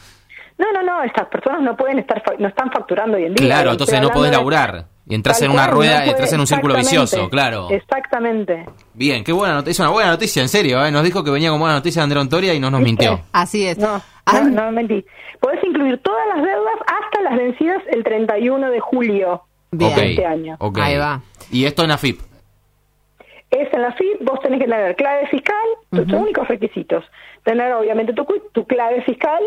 No, 0.59 0.65
no, 0.73 0.81
no, 0.83 1.03
estas 1.03 1.27
personas 1.27 1.61
no 1.61 1.75
pueden 1.77 1.99
estar, 1.99 2.21
no 2.39 2.47
están 2.47 2.71
facturando 2.71 3.17
hoy 3.17 3.25
en 3.25 3.33
día. 3.35 3.45
Claro, 3.45 3.71
Estoy 3.71 3.85
entonces 3.85 4.01
no 4.01 4.09
podés 4.11 4.31
laburar. 4.31 4.85
Y 5.09 5.15
entras 5.15 5.41
en 5.41 5.51
una 5.51 5.63
cual, 5.65 5.75
rueda, 5.75 6.03
no 6.05 6.11
entras 6.11 6.33
en 6.33 6.39
un 6.41 6.47
círculo 6.47 6.75
vicioso, 6.75 7.29
claro. 7.29 7.69
Exactamente. 7.69 8.65
Bien, 8.93 9.23
qué 9.23 9.31
buena 9.31 9.53
noticia, 9.55 9.83
una 9.85 9.91
buena 9.93 10.11
noticia, 10.11 10.41
en 10.41 10.49
serio, 10.49 10.83
¿eh? 10.85 10.91
Nos 10.91 11.03
dijo 11.03 11.23
que 11.23 11.31
venía 11.31 11.49
con 11.49 11.59
buena 11.59 11.75
noticia 11.75 12.03
Andrea 12.03 12.21
Ontoria 12.21 12.53
y 12.53 12.59
no 12.59 12.69
nos 12.69 12.81
¿Viste? 12.81 13.07
mintió. 13.09 13.25
Así 13.31 13.65
es. 13.65 13.77
No, 13.77 14.01
Ah, 14.25 14.41
no, 14.41 14.49
no 14.65 14.71
mentí. 14.73 15.05
Podés 15.39 15.63
incluir 15.63 15.97
todas 16.03 16.27
las 16.35 16.43
deudas 16.43 16.75
hasta 16.85 17.21
las 17.21 17.37
vencidas 17.37 17.81
el 17.89 18.03
31 18.03 18.69
de 18.69 18.79
julio 18.81 19.43
Bien. 19.71 19.95
De 19.95 20.09
este 20.11 20.25
año. 20.25 20.57
Ahí 20.75 20.97
va. 20.97 21.21
Y 21.49 21.63
esto 21.63 21.85
en 21.85 21.91
AFIP. 21.91 22.19
Es 23.49 23.73
en 23.73 23.81
la 23.81 23.93
FIP, 23.93 24.21
vos 24.25 24.41
tenés 24.41 24.59
que 24.59 24.65
tener 24.65 24.93
clave 24.97 25.27
fiscal, 25.27 25.55
tus 25.91 26.11
únicos 26.11 26.45
requisitos. 26.49 27.05
Tener 27.45 27.71
obviamente 27.73 28.11
tu, 28.11 28.25
tu 28.51 28.67
clave 28.67 29.01
fiscal 29.03 29.41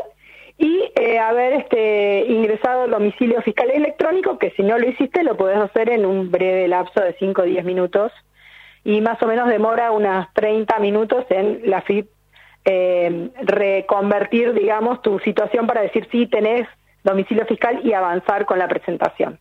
y 0.61 0.93
eh, 0.95 1.19
haber 1.19 1.55
este, 1.55 2.27
ingresado 2.29 2.85
el 2.85 2.91
domicilio 2.91 3.41
fiscal 3.41 3.71
electrónico, 3.71 4.39
que 4.39 4.51
si 4.51 4.63
no 4.63 4.79
lo 4.79 4.87
hiciste 4.87 5.25
lo 5.25 5.35
podés 5.35 5.57
hacer 5.57 5.89
en 5.89 6.05
un 6.05 6.31
breve 6.31 6.69
lapso 6.69 7.01
de 7.01 7.17
5 7.19 7.41
o 7.41 7.45
10 7.47 7.65
minutos 7.65 8.13
y 8.85 9.01
más 9.01 9.21
o 9.23 9.27
menos 9.27 9.49
demora 9.49 9.91
unas 9.91 10.33
30 10.35 10.79
minutos 10.81 11.25
en 11.31 11.63
la 11.65 11.81
FIP 11.81 12.09
eh, 12.67 13.31
reconvertir, 13.41 14.53
digamos, 14.53 15.01
tu 15.01 15.19
situación 15.21 15.67
para 15.67 15.81
decir 15.81 16.07
si 16.13 16.27
tenés 16.27 16.69
domicilio 17.05 17.47
fiscal 17.47 17.81
y 17.83 17.95
avanzar 17.95 18.45
con 18.45 18.59
la 18.59 18.69
presentación. 18.69 19.39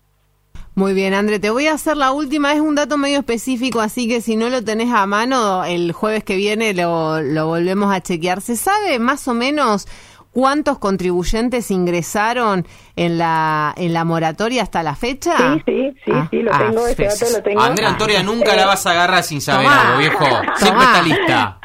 Muy 0.75 0.93
bien, 0.93 1.13
André, 1.13 1.39
te 1.39 1.49
voy 1.49 1.67
a 1.67 1.73
hacer 1.73 1.97
la 1.97 2.13
última. 2.13 2.53
Es 2.53 2.61
un 2.61 2.75
dato 2.75 2.97
medio 2.97 3.19
específico, 3.19 3.81
así 3.81 4.07
que 4.07 4.21
si 4.21 4.38
no 4.38 4.47
lo 4.47 4.63
tenés 4.63 4.93
a 4.93 5.05
mano, 5.05 5.65
el 5.65 5.91
jueves 5.91 6.23
que 6.23 6.38
viene 6.38 6.73
lo, 6.73 7.19
lo 7.21 7.47
volvemos 7.47 7.93
a 7.93 7.99
chequear. 7.99 8.39
¿Se 8.39 8.55
sabe 8.55 8.99
más 8.99 9.27
o 9.27 9.33
menos 9.33 9.85
cuántos 10.31 10.79
contribuyentes 10.79 11.71
ingresaron 11.71 12.65
en 12.95 13.17
la, 13.17 13.74
en 13.77 13.93
la 13.93 14.03
moratoria 14.05 14.63
hasta 14.63 14.83
la 14.83 14.95
fecha? 14.95 15.36
Sí, 15.38 15.62
sí, 15.65 15.93
sí, 16.05 16.12
Ah, 16.13 16.27
sí, 16.29 16.41
lo 16.41 16.53
ah, 16.53 16.57
tengo, 16.59 16.88
ese 16.88 17.03
dato 17.05 17.25
lo 17.38 17.43
tengo. 17.43 17.62
Andrea 17.62 17.89
Ontoria 17.89 18.24
nunca 18.24 18.53
Eh, 18.53 18.57
la 18.57 18.65
vas 18.65 18.86
a 18.86 18.91
agarrar 18.91 19.24
sin 19.24 19.41
saber 19.41 19.65
tomá. 19.67 19.81
algo, 19.88 19.98
viejo. 20.00 20.25
Siempre 20.55 20.83
está 20.86 21.01
lista. 21.01 21.59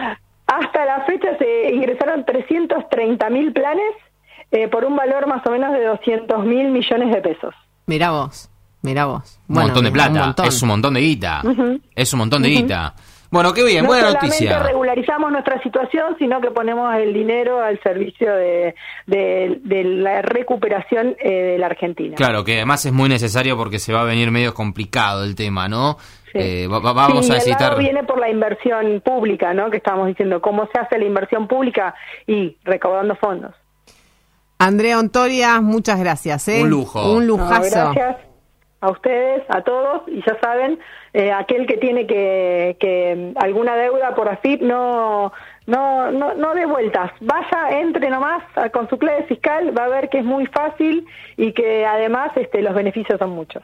Hasta 0.47 0.85
la 0.85 1.05
fecha 1.07 1.29
se 1.39 1.75
ingresaron 1.75 2.25
330 2.25 3.31
mil 3.31 3.53
planes 3.53 3.93
eh, 4.51 4.69
por 4.69 4.85
un 4.85 4.95
valor 4.95 5.27
más 5.27 5.45
o 5.47 5.51
menos 5.51 5.73
de 5.73 5.85
200 5.85 6.45
mil 6.45 6.71
millones 6.71 7.13
de 7.15 7.21
pesos. 7.23 7.55
Mirá 7.87 8.11
vos, 8.13 8.51
mirá 8.83 9.07
vos. 9.07 9.41
Un 9.49 9.57
montón 9.57 9.85
de 9.85 9.91
plata. 9.91 10.11
montón. 10.27 10.47
Es 10.47 10.63
un 10.63 10.69
montón 10.69 10.95
de 10.95 11.01
guita. 11.01 11.43
Es 11.95 12.13
un 12.13 12.19
montón 12.21 12.43
de 12.43 12.49
guita. 12.51 12.95
Bueno, 13.35 13.53
qué 13.53 13.65
bien, 13.65 13.83
no 13.83 13.89
buena 13.89 14.07
solamente 14.09 14.27
noticia. 14.45 14.59
regularizamos 14.63 15.31
nuestra 15.33 15.63
situación, 15.63 16.17
sino 16.19 16.41
que 16.41 16.51
ponemos 16.51 16.95
el 16.95 17.13
dinero 17.13 17.61
al 17.61 17.79
servicio 17.83 18.35
de, 18.35 18.75
de- 19.07 19.61
de 19.65 19.85
la 19.85 20.23
recuperación 20.23 21.17
eh, 21.19 21.31
de 21.31 21.59
la 21.59 21.67
Argentina. 21.67 22.15
Claro, 22.17 22.45
que 22.45 22.55
además 22.57 22.87
es 22.87 22.93
muy 22.93 23.09
necesario 23.09 23.57
porque 23.57 23.79
se 23.79 23.93
va 23.93 24.03
a 24.03 24.05
venir 24.05 24.31
medio 24.31 24.55
complicado 24.55 25.25
el 25.25 25.35
tema, 25.35 25.69
¿no? 25.69 25.99
Sí. 26.33 26.39
Eh, 26.41 26.67
va- 26.69 26.79
va- 26.79 26.93
vamos 26.93 27.27
Sí, 27.27 27.33
a 27.33 27.35
el 27.35 27.39
necesitar... 27.41 27.77
viene 27.79 28.05
por 28.05 28.19
la 28.21 28.31
inversión 28.31 29.03
pública, 29.05 29.53
¿no? 29.53 29.69
Que 29.71 29.77
estábamos 29.79 30.07
diciendo, 30.07 30.41
¿cómo 30.41 30.69
se 30.73 30.81
hace 30.81 30.99
la 30.99 31.05
inversión 31.05 31.47
pública? 31.49 31.95
Y 32.27 32.57
recaudando 32.65 33.15
fondos. 33.17 33.55
Andrea 34.59 34.99
Ontoria, 34.99 35.61
muchas 35.61 35.99
gracias. 35.99 36.47
¿eh? 36.49 36.63
Un 36.63 36.71
lujo. 36.71 37.13
Un 37.13 37.27
No, 37.27 37.37
lujazo. 37.37 37.71
gracias 37.93 38.17
a 38.85 38.91
ustedes, 38.91 39.43
a 39.49 39.63
todos, 39.63 40.03
y 40.09 40.23
ya 40.27 40.39
saben, 40.41 40.79
eh, 41.13 41.33
aquel 41.33 41.67
que 41.67 41.79
tiene 41.79 42.07
que, 42.07 42.77
que 42.79 43.35
mm, 43.35 43.43
alguna 43.43 43.77
deuda 43.77 44.15
por 44.15 44.29
AFIP 44.29 44.63
no, 44.63 45.33
no, 45.67 46.11
no, 46.11 46.35
no 46.35 46.55
dé 46.55 46.67
vueltas, 46.67 47.11
vaya, 47.21 47.81
entre 47.81 48.11
nomás 48.11 48.43
con 48.73 48.89
su 48.89 48.99
clave 48.99 49.25
fiscal, 49.25 49.77
va 49.77 49.85
a 49.85 49.89
ver 49.89 50.09
que 50.11 50.19
es 50.19 50.25
muy 50.25 50.47
fácil 50.47 51.07
y 51.37 51.53
que 51.53 51.87
además 51.87 52.33
este, 52.37 52.61
los 52.63 52.75
beneficios 52.75 53.19
son 53.19 53.31
muchos. 53.31 53.63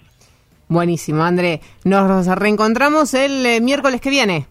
Buenísimo, 0.69 1.23
André. 1.23 1.61
Nos 1.85 2.27
reencontramos 2.27 3.13
el 3.15 3.45
eh, 3.45 3.61
miércoles 3.61 4.01
que 4.01 4.09
viene. 4.09 4.47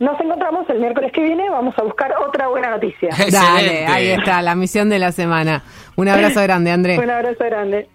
Nos 0.00 0.20
encontramos 0.20 0.68
el 0.70 0.80
miércoles 0.80 1.12
que 1.12 1.22
viene, 1.22 1.48
vamos 1.50 1.74
a 1.78 1.82
buscar 1.82 2.12
otra 2.26 2.48
buena 2.48 2.70
noticia. 2.70 3.10
Dale, 3.30 3.86
ahí 3.86 4.08
está, 4.08 4.42
la 4.42 4.54
misión 4.54 4.88
de 4.88 4.98
la 4.98 5.12
semana. 5.12 5.62
Un 5.96 6.08
abrazo 6.08 6.42
grande, 6.42 6.72
André. 6.72 6.98
Un 6.98 7.10
abrazo 7.10 7.44
grande. 7.44 7.88